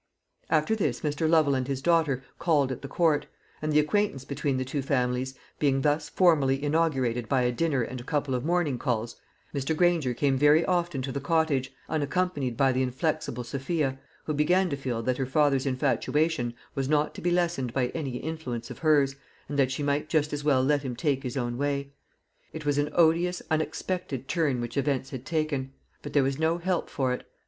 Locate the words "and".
1.53-1.67, 3.61-3.71, 7.83-8.01, 19.47-19.59